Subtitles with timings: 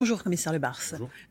[0.00, 0.80] Bonjour, commissaire Le Bars.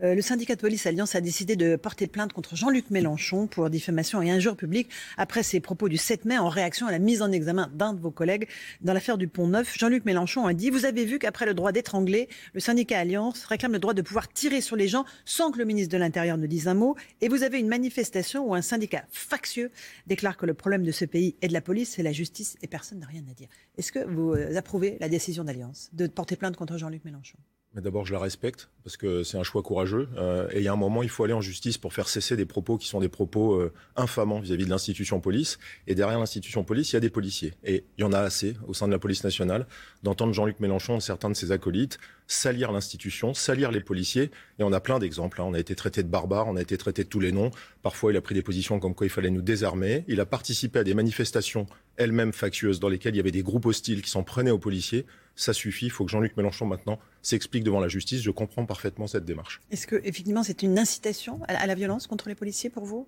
[0.03, 3.69] Euh, le syndicat de police Alliance a décidé de porter plainte contre Jean-Luc Mélenchon pour
[3.69, 7.21] diffamation et injure publique après ses propos du 7 mai en réaction à la mise
[7.21, 8.49] en examen d'un de vos collègues
[8.81, 9.77] dans l'affaire du Pont Neuf.
[9.77, 13.71] Jean-Luc Mélenchon a dit Vous avez vu qu'après le droit d'étrangler, le syndicat Alliance réclame
[13.71, 16.45] le droit de pouvoir tirer sur les gens sans que le ministre de l'Intérieur ne
[16.45, 16.97] dise un mot.
[17.21, 19.71] Et vous avez une manifestation où un syndicat factieux
[20.07, 22.67] déclare que le problème de ce pays est de la police et la justice et
[22.67, 23.47] personne n'a rien à dire.
[23.77, 27.37] Est-ce que vous euh, approuvez la décision d'Alliance de porter plainte contre Jean-Luc Mélenchon?
[27.73, 30.09] Mais d'abord, je la respecte parce que c'est un choix courageux.
[30.17, 32.35] Euh, et il y a un moment, il faut aller en justice pour faire cesser
[32.35, 35.59] des propos qui sont des propos euh, infamants vis-à-vis de l'institution police.
[35.85, 37.53] Et derrière l'institution police, il y a des policiers.
[37.63, 39.67] Et il y en a assez au sein de la police nationale
[40.01, 44.31] d'entendre Jean-Luc Mélenchon, certains de ses acolytes, salir l'institution, salir les policiers.
[44.57, 45.41] Et on a plein d'exemples.
[45.41, 45.45] Hein.
[45.47, 47.51] On a été traité de barbares, on a été traité de tous les noms.
[47.83, 50.05] Parfois, il a pris des positions comme quoi il fallait nous désarmer.
[50.07, 53.65] Il a participé à des manifestations elles-mêmes factueuses dans lesquelles il y avait des groupes
[53.65, 55.05] hostiles qui s'en prenaient aux policiers
[55.37, 55.85] ça suffit.
[55.85, 58.21] Il faut que Jean-Luc Mélenchon maintenant s'explique devant la justice.
[58.21, 59.61] Je comprends parfaitement cette démarche.
[59.71, 63.07] Est-ce que effectivement c'est une incitation à la violence contre les policiers pour vous?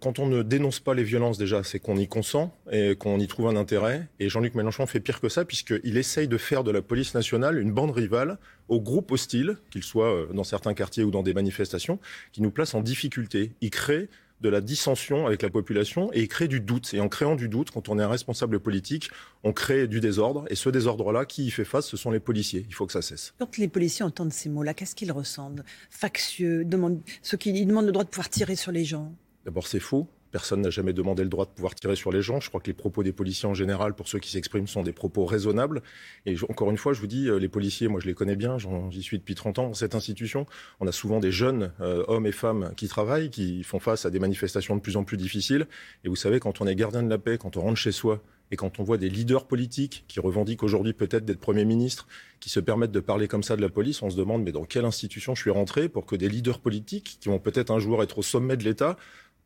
[0.00, 3.26] Quand, on ne dénonce pas les violences, déjà, c'est qu'on y consent et qu'on y
[3.26, 4.08] trouve un intérêt.
[4.20, 7.58] Et Jean-Luc Mélenchon fait pire que ça, puisqu'il essaye de faire de la police nationale
[7.58, 11.34] une bande rivale aux groupes hostiles, qu'ils soient euh, dans certains quartiers ou dans des
[11.34, 11.98] manifestations,
[12.32, 13.52] qui nous placent en difficulté.
[13.60, 14.08] Il crée
[14.40, 16.92] de la dissension avec la population et il crée du doute.
[16.94, 19.10] Et en créant du doute, quand on est un responsable politique,
[19.44, 20.44] on crée du désordre.
[20.50, 22.66] Et ce désordre-là, qui y fait face, ce sont les policiers.
[22.68, 23.34] Il faut que ça cesse.
[23.38, 25.62] Quand les policiers entendent ces mots-là, qu'est-ce qu'ils ressentent?
[25.90, 29.12] Factieux, demandent, ceux qui demandent le droit de pouvoir tirer sur les gens?
[29.44, 30.08] D'abord, c'est faux.
[30.30, 32.40] Personne n'a jamais demandé le droit de pouvoir tirer sur les gens.
[32.40, 34.92] Je crois que les propos des policiers en général, pour ceux qui s'expriment, sont des
[34.92, 35.82] propos raisonnables.
[36.26, 38.56] Et encore une fois, je vous dis, euh, les policiers, moi je les connais bien,
[38.90, 40.46] j'y suis depuis 30 ans cette institution.
[40.80, 44.10] On a souvent des jeunes euh, hommes et femmes qui travaillent, qui font face à
[44.10, 45.66] des manifestations de plus en plus difficiles.
[46.04, 48.22] Et vous savez, quand on est gardien de la paix, quand on rentre chez soi,
[48.50, 52.06] et quand on voit des leaders politiques qui revendiquent aujourd'hui peut-être d'être Premier ministre,
[52.38, 54.64] qui se permettent de parler comme ça de la police, on se demande mais dans
[54.64, 58.02] quelle institution je suis rentré pour que des leaders politiques, qui vont peut-être un jour
[58.02, 58.96] être au sommet de l'État,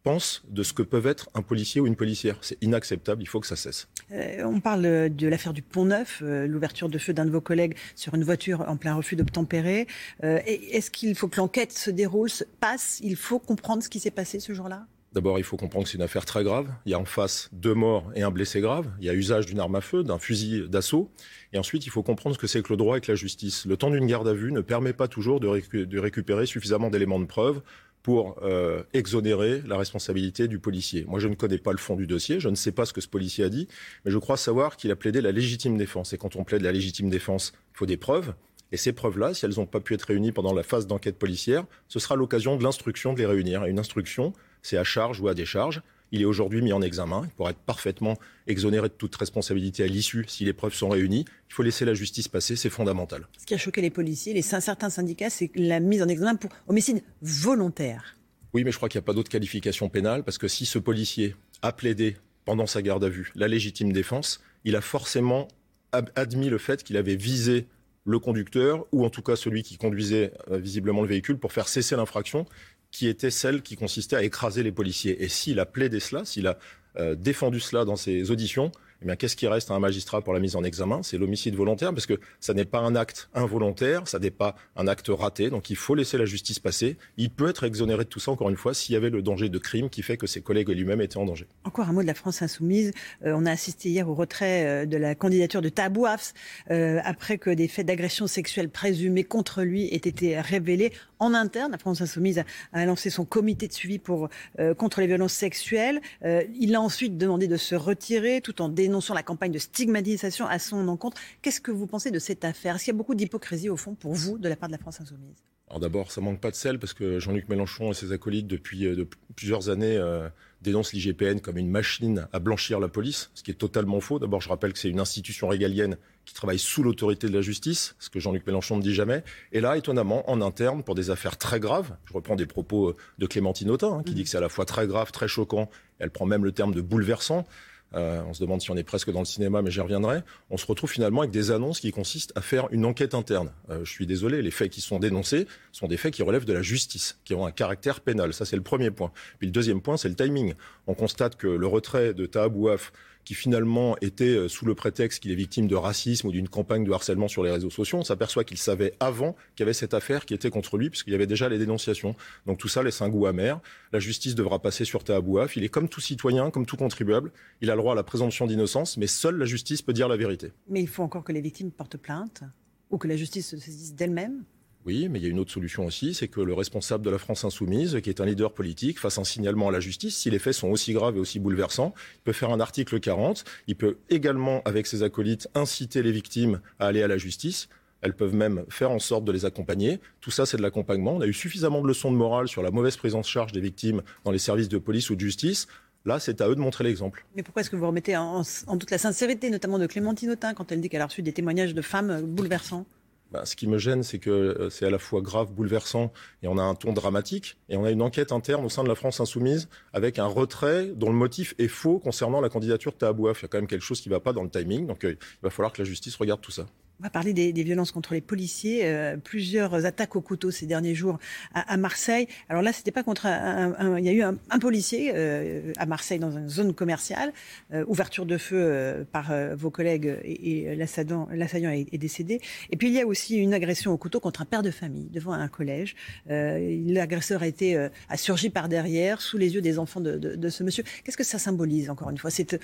[0.02, 2.36] pensent de ce que peuvent être un policier ou une policière.
[2.40, 3.88] C'est inacceptable, il faut que ça cesse.
[4.12, 7.40] Euh, on parle de l'affaire du Pont Neuf, euh, l'ouverture de feu d'un de vos
[7.40, 9.86] collègues sur une voiture en plein refus d'obtempérer.
[10.24, 13.00] Euh, Est-ce qu'il faut que l'enquête se déroule, se passe?
[13.02, 14.86] Il faut comprendre ce qui s'est passé ce jour-là?
[15.12, 16.68] D'abord, il faut comprendre que c'est une affaire très grave.
[16.86, 18.88] Il y a en face deux morts et un blessé grave.
[19.00, 21.10] Il y a usage d'une arme à feu, d'un fusil d'assaut.
[21.52, 23.66] Et ensuite, il faut comprendre ce que c'est que le droit et que la justice.
[23.66, 27.18] Le temps d'une garde à vue ne permet pas toujours de, de récupérer suffisamment d'éléments
[27.18, 27.60] de preuve
[28.02, 31.04] pour euh, exonérer la responsabilité du policier.
[31.06, 33.00] Moi, je ne connais pas le fond du dossier, je ne sais pas ce que
[33.00, 33.68] ce policier a dit,
[34.04, 36.12] mais je crois savoir qu'il a plaidé la légitime défense.
[36.12, 38.34] Et quand on plaide la légitime défense, il faut des preuves.
[38.72, 41.64] Et ces preuves-là, si elles n'ont pas pu être réunies pendant la phase d'enquête policière,
[41.88, 43.64] ce sera l'occasion de l'instruction de les réunir.
[43.64, 44.32] Et une instruction,
[44.62, 45.82] c'est à charge ou à décharge.
[46.12, 47.22] Il est aujourd'hui mis en examen.
[47.24, 48.16] Il pourrait être parfaitement
[48.46, 51.24] exonéré de toute responsabilité à l'issue si les preuves sont réunies.
[51.48, 53.28] Il faut laisser la justice passer, c'est fondamental.
[53.38, 56.50] Ce qui a choqué les policiers, les certains syndicats, c'est la mise en examen pour
[56.68, 58.16] homicide volontaire.
[58.52, 60.78] Oui, mais je crois qu'il n'y a pas d'autre qualification pénale parce que si ce
[60.78, 65.46] policier a plaidé pendant sa garde à vue la légitime défense, il a forcément
[65.92, 67.66] admis le fait qu'il avait visé
[68.04, 71.68] le conducteur ou en tout cas celui qui conduisait euh, visiblement le véhicule pour faire
[71.68, 72.46] cesser l'infraction
[72.90, 75.22] qui était celle qui consistait à écraser les policiers.
[75.22, 76.58] Et s'il a plaidé cela, s'il a
[76.98, 80.34] euh, défendu cela dans ses auditions, eh bien, qu'est-ce qui reste à un magistrat pour
[80.34, 81.02] la mise en examen?
[81.02, 84.86] C'est l'homicide volontaire, parce que ça n'est pas un acte involontaire, ça n'est pas un
[84.88, 86.98] acte raté, donc il faut laisser la justice passer.
[87.16, 89.48] Il peut être exonéré de tout ça, encore une fois, s'il y avait le danger
[89.48, 91.46] de crime qui fait que ses collègues et lui-même étaient en danger.
[91.64, 92.92] Encore un mot de la France insoumise.
[93.24, 96.34] Euh, on a assisté hier au retrait euh, de la candidature de Tabouafs,
[96.70, 100.92] euh, après que des faits d'agression sexuelle présumés contre lui aient été révélés.
[101.18, 102.42] En interne, la France insoumise
[102.72, 104.30] a, lancé son comité de suivi pour,
[104.78, 106.00] contre les violences sexuelles.
[106.22, 110.46] il a ensuite demandé de se retirer tout en dénonçant dénonçant la campagne de stigmatisation
[110.46, 111.16] à son encontre.
[111.42, 112.74] Qu'est-ce que vous pensez de cette affaire?
[112.74, 114.78] Est-ce qu'il y a beaucoup d'hypocrisie, au fond, pour vous, de la part de la
[114.78, 115.44] France insoumise?
[115.68, 118.86] Alors d'abord, ça manque pas de sel parce que Jean-Luc Mélenchon et ses acolytes depuis
[118.86, 119.04] euh,
[119.36, 120.28] plusieurs années euh,
[120.62, 124.18] dénoncent l'IGPN comme une machine à blanchir la police, ce qui est totalement faux.
[124.18, 127.94] D'abord, je rappelle que c'est une institution régalienne qui travaille sous l'autorité de la justice,
[128.00, 129.22] ce que Jean-Luc Mélenchon ne dit jamais.
[129.52, 133.26] Et là, étonnamment, en interne, pour des affaires très graves, je reprends des propos de
[133.28, 134.14] Clémentine Autain, hein, qui mmh.
[134.16, 135.70] dit que c'est à la fois très grave, très choquant,
[136.00, 137.46] elle prend même le terme de bouleversant.
[137.94, 140.20] Euh, on se demande si on est presque dans le cinéma, mais j'y reviendrai,
[140.50, 143.50] on se retrouve finalement avec des annonces qui consistent à faire une enquête interne.
[143.70, 146.52] Euh, je suis désolé, les faits qui sont dénoncés sont des faits qui relèvent de
[146.52, 148.32] la justice, qui ont un caractère pénal.
[148.32, 149.10] Ça, c'est le premier point.
[149.38, 150.54] Puis le deuxième point, c'est le timing.
[150.86, 152.92] On constate que le retrait de Tahabouaf
[153.24, 156.84] qui finalement était euh, sous le prétexte qu'il est victime de racisme ou d'une campagne
[156.84, 159.94] de harcèlement sur les réseaux sociaux, on s'aperçoit qu'il savait avant qu'il y avait cette
[159.94, 162.14] affaire qui était contre lui, puisqu'il y avait déjà les dénonciations.
[162.46, 163.60] Donc tout ça laisse un goût amer.
[163.92, 165.56] La justice devra passer sur Tahabouaf.
[165.56, 167.32] Il est comme tout citoyen, comme tout contribuable.
[167.60, 170.16] Il a le droit à la présomption d'innocence, mais seule la justice peut dire la
[170.16, 170.52] vérité.
[170.68, 172.42] Mais il faut encore que les victimes portent plainte
[172.90, 174.44] ou que la justice se saisisse d'elle-même
[174.86, 177.18] oui, mais il y a une autre solution aussi, c'est que le responsable de la
[177.18, 180.16] France insoumise, qui est un leader politique, fasse un signalement à la justice.
[180.16, 183.44] Si les faits sont aussi graves et aussi bouleversants, il peut faire un article 40.
[183.66, 187.68] Il peut également, avec ses acolytes, inciter les victimes à aller à la justice.
[188.00, 190.00] Elles peuvent même faire en sorte de les accompagner.
[190.22, 191.16] Tout ça, c'est de l'accompagnement.
[191.16, 193.60] On a eu suffisamment de leçons de morale sur la mauvaise prise en charge des
[193.60, 195.66] victimes dans les services de police ou de justice.
[196.06, 197.26] Là, c'est à eux de montrer l'exemple.
[197.36, 200.72] Mais pourquoi est-ce que vous remettez en, toute la sincérité, notamment de Clémentine Autain, quand
[200.72, 202.86] elle dit qu'elle a reçu des témoignages de femmes bouleversants?
[203.30, 206.12] Bah, ce qui me gêne, c'est que euh, c'est à la fois grave, bouleversant,
[206.42, 208.88] et on a un ton dramatique, et on a une enquête interne au sein de
[208.88, 212.96] la France insoumise avec un retrait dont le motif est faux concernant la candidature de
[212.98, 213.40] Tahabouaf.
[213.40, 215.04] Il y a quand même quelque chose qui ne va pas dans le timing, donc
[215.04, 216.66] euh, il va falloir que la justice regarde tout ça.
[217.00, 218.82] On va parler des, violences contre les policiers.
[218.84, 221.18] Euh, plusieurs attaques au couteau ces derniers jours
[221.54, 222.28] à, Marseille.
[222.50, 226.18] Alors là, c'était pas contre un, Il y a eu un, policier euh, à Marseille
[226.18, 227.32] dans une zone commerciale.
[227.72, 232.38] Euh, ouverture de feu par vos collègues et, l'assaillant est, décédé.
[232.68, 235.08] Et puis il y a aussi une agression au couteau contre un père de famille
[235.08, 235.96] devant un collège.
[236.26, 240.62] L'agresseur a été a surgi par derrière sous les yeux des enfants de, de ce
[240.62, 240.84] monsieur.
[241.02, 242.60] Qu'est-ce que ça symbolise encore une fois cette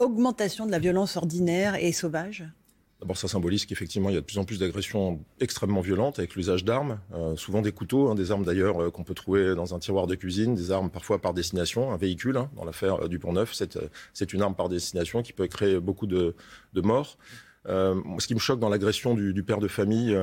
[0.00, 2.46] augmentation de la violence ordinaire et sauvage?
[3.00, 6.34] D'abord, ça symbolise qu'effectivement, il y a de plus en plus d'agressions extrêmement violentes avec
[6.34, 9.72] l'usage d'armes, euh, souvent des couteaux, hein, des armes d'ailleurs euh, qu'on peut trouver dans
[9.72, 12.36] un tiroir de cuisine, des armes parfois par destination, un véhicule.
[12.36, 13.54] Hein, dans l'affaire euh, du Pont-Neuf,
[14.12, 16.34] c'est une arme par destination qui peut créer beaucoup de,
[16.74, 17.18] morts.
[17.66, 20.16] ce qui me choque dans l'agression du, père de famille,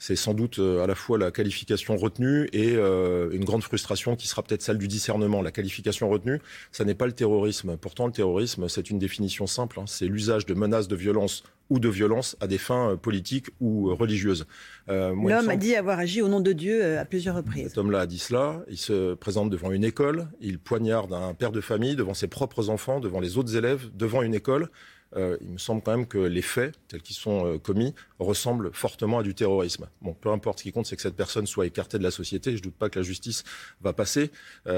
[0.00, 4.42] c'est sans doute à la fois la qualification retenue et une grande frustration qui sera
[4.42, 5.42] peut-être celle du discernement.
[5.42, 6.40] La qualification retenue,
[6.72, 7.76] ça n'est pas le terrorisme.
[7.76, 9.78] Pourtant, le terrorisme, c'est une définition simple.
[9.78, 9.84] Hein.
[9.86, 13.88] c'est l'usage de menaces de violence ou de violence à des fins euh, politiques ou
[13.88, 14.46] euh, religieuses.
[14.88, 17.68] Euh, L'homme a dit avoir agi au nom de Dieu à plusieurs reprises.
[17.68, 18.62] Cet homme-là a dit cela.
[18.68, 20.28] Il se présente devant une école.
[20.40, 24.22] Il poignarde un père de famille devant ses propres enfants, devant les autres élèves, devant
[24.22, 24.68] une école.
[25.16, 29.22] Il me semble quand même que les faits, tels qu'ils sont commis, ressemblent fortement à
[29.22, 29.88] du terrorisme.
[30.02, 32.52] Bon, peu importe, ce qui compte, c'est que cette personne soit écartée de la société.
[32.52, 33.42] Je ne doute pas que la justice
[33.80, 34.30] va passer.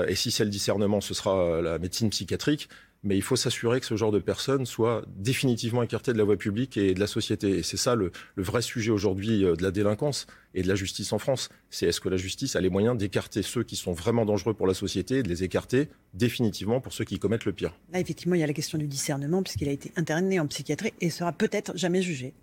[0.08, 2.69] et si c'est le discernement, ce sera la médecine psychiatrique
[3.02, 6.37] mais il faut s'assurer que ce genre de personnes soient définitivement écartées de la voie
[6.37, 7.58] publique et de la société.
[7.58, 11.12] Et c'est ça le, vrai sujet aujourd'hui euh, de la délinquance et de la justice
[11.12, 11.49] en France.
[11.70, 14.66] C'est est-ce que la justice a les moyens d'écarter ceux qui sont vraiment dangereux pour
[14.66, 17.75] la société et de les écarter définitivement pour ceux qui commettent le pire?
[17.93, 20.93] Là, effectivement, il y a la question du discernement, puisqu'il a été interné en psychiatrie
[21.00, 22.34] et sera peut-être jamais jugé.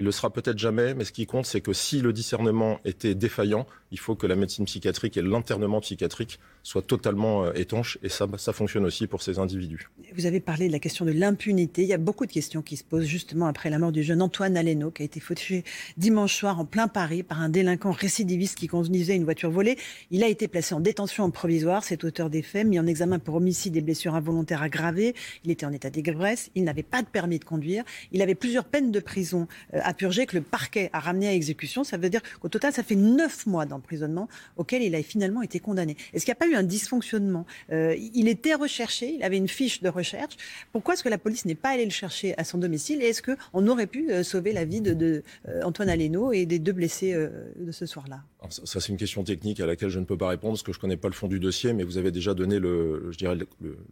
[0.00, 3.14] Il le sera peut-être jamais, mais ce qui compte, c'est que si le discernement était
[3.14, 8.08] défaillant, il faut que la médecine psychiatrique et l'internement psychiatrique soient totalement euh, étanches, et
[8.08, 9.88] ça, ça fonctionne aussi pour ces individus.
[10.16, 11.82] Vous avez parlé de la question de l'impunité.
[11.82, 14.20] Il y a beaucoup de questions qui se posent justement après la mort du jeune
[14.20, 15.62] Antoine Aleno, qui a été fauché
[15.96, 19.76] dimanche soir en plein Paris par un délinquant récidiviste qui conduisait une voiture volée.
[20.10, 23.20] Il a été placé en détention en provisoire, cet auteur des faits, mis en examen
[23.20, 25.14] pour homicide et blessures involontaires aggravées.
[25.44, 28.64] Il était en état d'ivresse, il n'avait pas de permis de conduire, il avait plusieurs
[28.64, 31.84] peines de prison euh, à purger que le parquet a ramené à exécution.
[31.84, 35.60] Ça veut dire qu'au total, ça fait neuf mois d'emprisonnement auquel il a finalement été
[35.60, 35.96] condamné.
[36.12, 37.46] Est-ce qu'il n'y a pas eu un dysfonctionnement?
[37.70, 40.36] Euh, Il était recherché, il avait une fiche de recherche.
[40.72, 43.22] Pourquoi est-ce que la police n'est pas allée le chercher à son domicile Et est-ce
[43.22, 46.72] qu'on aurait pu euh, sauver la vie de, de euh, Antoine Aleno et des deux
[46.72, 48.22] blessés de ce soir-là?
[48.50, 50.78] Ça, c'est une question technique à laquelle je ne peux pas répondre parce que je
[50.78, 53.34] ne connais pas le fond du dossier, mais vous avez déjà donné le, je dirais,
[53.34, 53.46] le,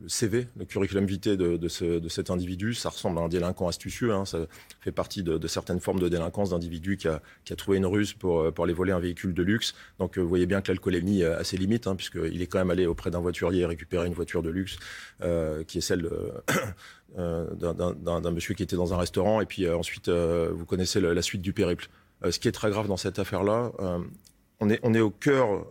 [0.08, 2.74] CV, le curriculum vitae de, de, ce, de, cet individu.
[2.74, 4.12] Ça ressemble à un délinquant astucieux.
[4.12, 4.24] Hein.
[4.24, 4.46] Ça
[4.80, 8.12] fait partie de, certaines formes de délinquance d'individus qui a, qui a trouvé une ruse
[8.12, 9.74] pour, pour aller voler un véhicule de luxe.
[9.98, 12.86] Donc vous voyez bien que l'alcoolémie a ses limites, hein, puisqu'il est quand même allé
[12.86, 14.78] auprès d'un voiturier récupérer une voiture de luxe
[15.22, 16.08] euh, qui est celle
[17.18, 19.40] euh, d'un monsieur qui était dans un restaurant.
[19.40, 21.88] Et puis euh, ensuite, vous connaissez la suite du périple.
[22.28, 23.72] ce qui est très grave dans cette affaire-là,
[24.60, 25.66] on est, au cœur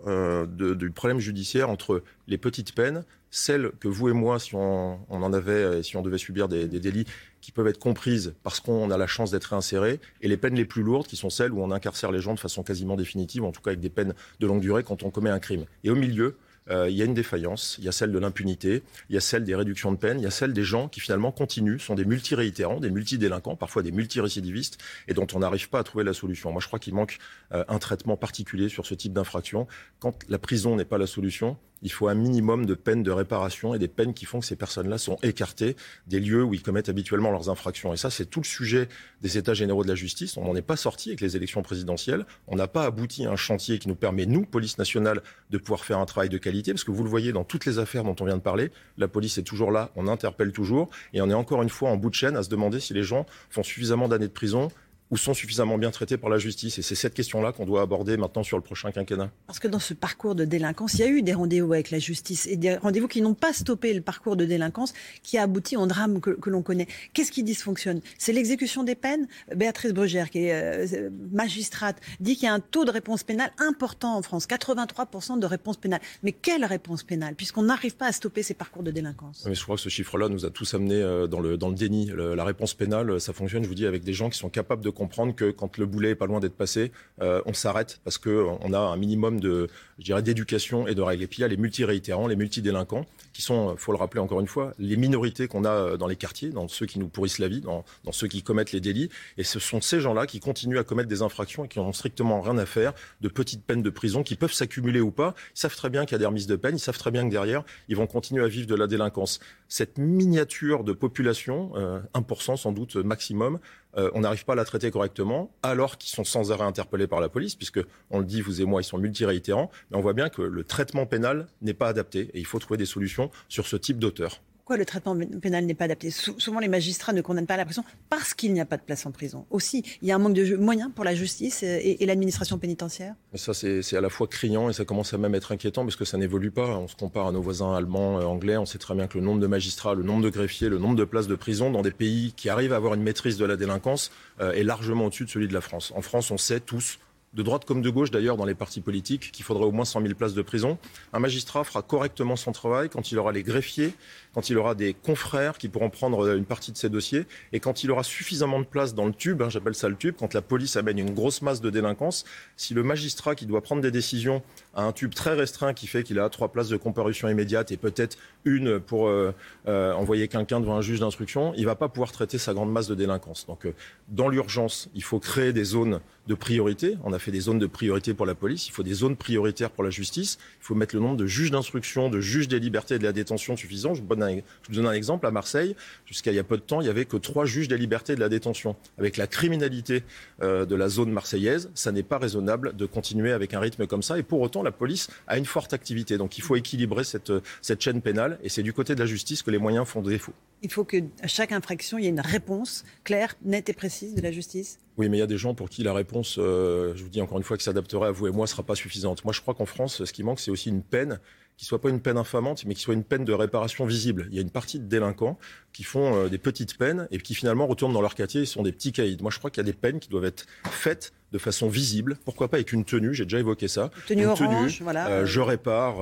[0.47, 5.33] du problème judiciaire entre les petites peines, celles que vous et moi, si on, en
[5.33, 7.05] avait, si on devait subir des, délits
[7.41, 10.65] qui peuvent être comprises parce qu'on a la chance d'être réinséré, et les peines les
[10.65, 13.51] plus lourdes, qui sont celles où on incarcère les gens de façon quasiment définitive, en
[13.51, 15.65] tout cas avec des peines de longue durée quand on commet un crime.
[15.83, 16.37] Et au milieu,
[16.69, 19.21] euh, il y a une défaillance, il y a celle de l'impunité, il y a
[19.21, 21.95] celle des réductions de peine, il y a celle des gens qui finalement continuent, sont
[21.95, 26.13] des multiréitérants, des multidélinquants, parfois des multirécidivistes, et dont on n'arrive pas à trouver la
[26.13, 26.51] solution.
[26.51, 27.17] Moi, je crois qu'il manque
[27.51, 29.67] euh, un traitement particulier sur ce type d'infraction.
[29.99, 33.73] Quand la prison n'est pas la solution, il faut un minimum de peines de réparation
[33.73, 35.75] et des peines qui font que ces personnes-là sont écartées
[36.07, 37.93] des lieux où ils commettent habituellement leurs infractions.
[37.93, 38.87] Et ça, c'est tout le sujet
[39.21, 40.37] des États généraux de la justice.
[40.37, 42.25] On n'en est pas sorti avec les élections présidentielles.
[42.47, 45.85] On n'a pas abouti à un chantier qui nous permet, nous, police nationale, de pouvoir
[45.85, 46.71] faire un travail de qualité.
[46.71, 49.07] Parce que vous le voyez dans toutes les affaires dont on vient de parler, la
[49.07, 50.89] police est toujours là, on interpelle toujours.
[51.13, 53.03] Et on est encore une fois en bout de chaîne à se demander si les
[53.03, 54.69] gens font suffisamment d'années de prison
[55.11, 58.15] ou sont suffisamment bien traités par la justice Et c'est cette question-là qu'on doit aborder
[58.17, 59.29] maintenant sur le prochain quinquennat.
[59.45, 61.99] Parce que dans ce parcours de délinquance, il y a eu des rendez-vous avec la
[61.99, 65.75] justice et des rendez-vous qui n'ont pas stoppé le parcours de délinquance qui a abouti
[65.75, 66.87] au drame que, l'on connaît.
[67.13, 68.01] Qu'est-ce qui dysfonctionne?
[68.17, 69.27] C'est l'exécution des peines?
[69.53, 73.51] Béatrice Brugère, qui est euh, magistrate, dit qu'il y a un taux de réponse pénale
[73.57, 76.01] important en France, 83% de réponse pénale.
[76.23, 77.35] Mais quelle réponse pénale?
[77.35, 79.45] Puisqu'on n'arrive pas à stopper ces parcours de délinquance.
[79.45, 81.75] Mais je crois que ce chiffre-là nous a tous amenés euh, dans le, dans le
[81.75, 82.11] déni.
[82.15, 84.89] la réponse pénale, ça fonctionne, je vous dis, avec des gens qui sont capables de
[85.01, 86.91] comprendre que quand le boulet est pas loin d'être passé,
[87.23, 89.67] euh, on s'arrête parce qu'on a un minimum de,
[89.97, 91.23] je dirais, d'éducation et de règles.
[91.23, 94.41] Et puis il y a les multiréitérants, les multidélinquants, qui sont, faut le rappeler encore
[94.41, 97.39] une fois, les minorités qu'on a euh, dans les quartiers, dans ceux qui nous pourrissent
[97.39, 99.09] la vie, dans, ceux qui commettent les délits.
[99.39, 102.39] Et ce sont ces gens-là qui continuent à commettre des infractions et qui n'ont strictement
[102.41, 105.33] rien à faire de petites peines de prison qui peuvent s'accumuler ou pas.
[105.55, 107.25] Ils savent très bien qu'il y a des remises de peine, ils savent très bien
[107.25, 109.39] que derrière, ils vont continuer à vivre de la délinquance.
[109.67, 111.71] Cette miniature de population,
[112.13, 113.59] 1% euh, sans doute maximum,
[113.97, 117.19] euh, on n'arrive pas à la traiter correctement, alors qu'ils sont sans arrêt interpellés par
[117.19, 117.79] la police, puisque
[118.09, 120.63] on le dit, vous et moi, ils sont multiréitérants, mais on voit bien que le
[120.63, 124.41] traitement pénal n'est pas adapté et il faut trouver des solutions sur ce type d'auteur
[124.77, 126.11] le traitement pénal n'est pas adapté?
[126.11, 129.05] Souvent, les magistrats ne condamnent pas la prison parce qu'il n'y a pas de place
[129.05, 129.45] en prison.
[129.49, 133.15] Aussi, il y a un manque de moyens pour la justice et, l'administration pénitentiaire?
[133.35, 136.05] ça, c'est à la fois criant et ça commence à même être inquiétant parce que
[136.05, 136.77] ça n'évolue pas.
[136.77, 138.57] On se compare à nos voisins allemands, euh, anglais.
[138.57, 140.95] On sait très bien que le nombre de magistrats, le nombre de greffiers, le nombre
[140.95, 143.55] de places de prison dans des pays qui arrivent à avoir une maîtrise de la
[143.55, 145.93] délinquance euh, est largement au-dessus de celui de la France.
[145.95, 146.99] En France, on sait tous
[147.33, 150.01] de droite comme de gauche d'ailleurs dans les partis politiques, qu'il faudrait au moins 100
[150.01, 150.77] 000 places de prison.
[151.13, 153.93] Un magistrat fera correctement son travail quand il aura les greffiers,
[154.33, 157.59] quand il aura des confrères qui pourront prendre euh, une partie de ses dossiers, et
[157.59, 160.33] quand il aura suffisamment de place dans le tube, hein, j'appelle ça le tube, quand
[160.33, 162.25] la police amène une grosse masse de délinquance,
[162.57, 164.41] si le magistrat qui doit prendre des décisions
[164.75, 167.77] a un tube très restreint qui fait qu'il a trois places de comparution immédiate et
[167.77, 169.33] peut-être une pour euh,
[169.67, 172.71] euh, envoyer quelqu'un devant un juge d'instruction, il ne va pas pouvoir traiter sa grande
[172.71, 173.45] masse de délinquance.
[173.47, 173.67] Donc,
[174.09, 176.97] dans l'urgence, il faut créer des zones de priorité.
[177.03, 178.67] On a fait des zones de priorité pour la police.
[178.67, 180.37] Il faut des zones prioritaires pour la justice.
[180.59, 183.11] Il faut mettre le nombre de juges d'instruction, de juges des libertés et de la
[183.11, 183.93] détention suffisant.
[183.93, 185.25] Je vous donne un, exemple.
[185.25, 185.75] À Marseille,
[186.05, 188.13] jusqu'à il y a peu de temps, il n'y avait que trois juges des libertés
[188.13, 188.75] et de la détention.
[188.97, 190.03] Avec la criminalité
[190.41, 194.03] euh, de la zone marseillaise, ça n'est pas raisonnable de continuer avec un rythme comme
[194.03, 194.17] ça.
[194.17, 196.17] Et pour autant, la police a une forte activité.
[196.17, 198.37] Donc il faut équilibrer cette, cette chaîne pénale.
[198.43, 200.33] Et c'est du côté de la justice que les moyens font défaut.
[200.61, 204.15] Il faut que à chaque infraction, il y ait une réponse claire, nette et précise
[204.15, 206.93] de la justice oui, mais il y a des gens pour qui la réponse, euh,
[206.95, 209.23] je vous dis encore une fois, qui s'adapterait à vous et moi, sera pas suffisante.
[209.23, 211.19] Moi, je crois qu'en France, ce qui manque, c'est aussi une peine
[211.57, 214.27] qui soit pas une peine infamante, mais qui soit une peine de réparation visible.
[214.29, 215.37] Il y a une partie de délinquants
[215.73, 218.63] qui font euh, des petites peines et qui finalement retournent dans leur quartier et sont
[218.63, 219.17] des petits caïds.
[219.21, 222.17] Moi, je crois qu'il y a des peines qui doivent être faites de façon visible.
[222.25, 223.89] Pourquoi pas avec une tenue J'ai déjà évoqué ça.
[224.07, 225.07] Tenue une orange, tenue, voilà.
[225.07, 225.97] Euh, je répare,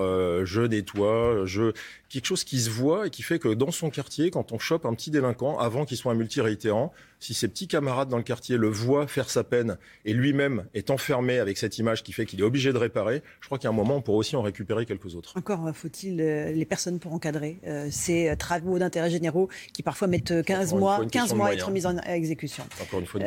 [0.46, 1.74] je nettoie, je
[2.10, 4.86] quelque chose qui se voit et qui fait que dans son quartier, quand on chope
[4.86, 8.58] un petit délinquant, avant qu'il soit un multiréitérant, si ses petits camarades dans le quartier
[8.58, 12.40] le voient faire sa peine et lui-même est enfermé avec cette image qui fait qu'il
[12.40, 15.16] est obligé de réparer, je crois qu'à un moment, on pourra aussi en récupérer quelques
[15.16, 15.34] autres.
[15.38, 20.08] Encore euh, faut-il euh, les personnes pour encadrer euh, ces travaux d'intérêt généraux qui parfois
[20.08, 22.64] mettent 15 mois, 15 mois à être mis en exécution.
[22.82, 23.20] Encore une fois,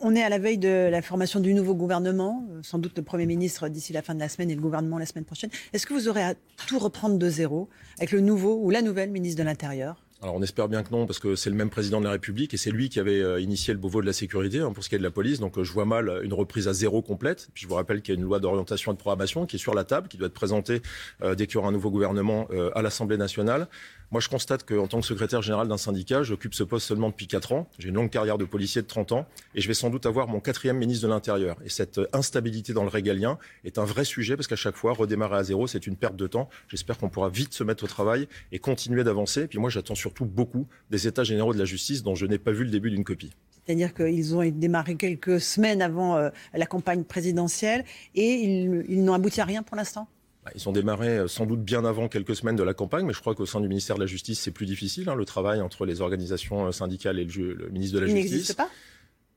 [0.00, 3.26] on est à la veille de la formation du nouveau gouvernement, sans doute le Premier
[3.26, 5.50] ministre d'ici la fin de la semaine et le gouvernement la semaine prochaine.
[5.72, 6.34] Est-ce que vous aurez à
[6.66, 10.03] tout reprendre de zéro avec le nouveau ou la nouvelle ministre de l'Intérieur?
[10.24, 12.54] Alors on espère bien que non, parce que c'est le même président de la République
[12.54, 14.88] et c'est lui qui avait euh, initié le Beauvau de la sécurité hein, pour ce
[14.88, 15.38] qui est de la police.
[15.38, 17.50] Donc euh, je vois mal une reprise à zéro complète.
[17.52, 19.58] Puis je vous rappelle qu'il y a une loi d'orientation et de programmation qui est
[19.58, 20.80] sur la table, qui doit être présentée
[21.22, 23.68] euh, dès qu'il y aura un nouveau gouvernement à l'Assemblée nationale.
[24.10, 27.26] Moi, je constate qu'en tant que secrétaire général d'un syndicat, j'occupe ce poste seulement depuis
[27.26, 27.68] 4 ans.
[27.78, 30.28] J'ai une longue carrière de policier de 30 ans et je vais sans doute avoir
[30.28, 31.56] mon quatrième ministre de l'Intérieur.
[31.64, 35.36] Et cette instabilité dans le régalien est un vrai sujet parce qu'à chaque fois, redémarrer
[35.36, 36.48] à zéro, c'est une perte de temps.
[36.68, 39.42] J'espère qu'on pourra vite se mettre au travail et continuer d'avancer.
[39.42, 42.38] Et puis moi, j'attends surtout beaucoup des États généraux de la justice dont je n'ai
[42.38, 43.32] pas vu le début d'une copie.
[43.66, 47.84] C'est-à-dire qu'ils ont démarré quelques semaines avant euh, la campagne présidentielle
[48.14, 50.06] et ils n'ont abouti à rien pour l'instant?
[50.54, 53.20] Ils ont démarré euh, sans doute bien avant quelques semaines de la campagne, mais je
[53.20, 55.86] crois qu'au sein du ministère de la Justice, c'est plus difficile, hein, le travail entre
[55.86, 58.32] les organisations euh, syndicales et le, ministre de la Il Justice.
[58.32, 58.68] n'existe pas?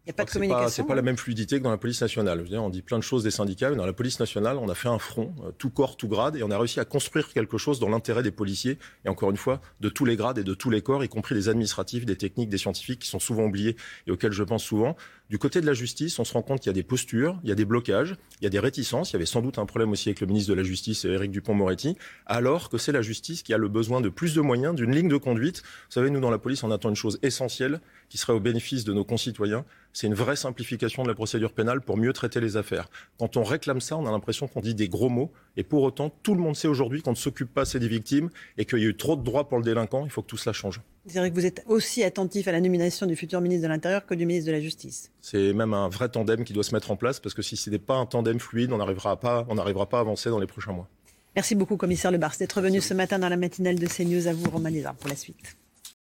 [0.08, 0.70] Il n'y a pas de communication.
[0.70, 2.38] C'est pas, pas la même fluidité que dans la police nationale.
[2.38, 4.56] Je veux dire, on dit plein de choses des syndicats, mais dans la police nationale,
[4.56, 6.86] on a fait un front, euh, tout corps, tout grade, et on a réussi à
[6.86, 10.38] construire quelque chose dans l'intérêt des policiers, et encore une fois, de tous les grades
[10.38, 13.20] et de tous les corps, y compris les administratifs, des techniques, des scientifiques, qui sont
[13.20, 13.76] souvent oubliés
[14.08, 14.96] et auxquels je pense souvent.
[15.30, 17.50] Du côté de la justice, on se rend compte qu'il y a des postures, il
[17.50, 19.12] y a des blocages, il y a des réticences.
[19.12, 21.32] Il y avait sans doute un problème aussi avec le ministre de la Justice, Éric
[21.32, 24.96] Dupont-Moretti, alors que c'est la justice qui a le besoin de plus de moyens, d'une
[24.96, 25.64] ligne de conduite.
[25.64, 28.86] Vous savez, nous, dans la police, on attend une chose essentielle qui serait au bénéfice
[28.86, 29.66] de nos concitoyens.
[29.92, 32.90] C'est une vraie simplification de la procédure pénale pour mieux traiter les affaires.
[33.20, 35.34] Quand on réclame ça, on a l'impression qu'on dit des gros mots.
[35.58, 38.30] Et pour autant, tout le monde sait aujourd'hui qu'on ne s'occupe pas assez des victimes
[38.58, 40.06] et qu'il y a eu trop de droits pour le délinquant.
[40.06, 40.80] Il faut que tout cela change.
[41.10, 44.06] C'est vrai que vous êtes aussi attentif à la nomination du futur ministre de l'Intérieur
[44.06, 45.10] que du ministre de la Justice.
[45.22, 47.70] C'est même un vrai tandem qui doit se mettre en place parce que si ce
[47.70, 50.48] n'est pas un tandem fluide, on n'arrivera pas, on n'arrivera pas à avancer dans les
[50.48, 50.90] prochains mois.
[51.36, 54.28] Merci beaucoup, commissaire Lebars, d'être venu ce matin dans la matinale de CNews.
[54.28, 55.56] À vous, Romain pour la suite.